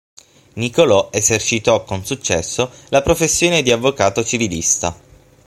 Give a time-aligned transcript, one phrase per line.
[0.53, 4.97] Nicolò esercitò con successo la professione di avvocato civilista.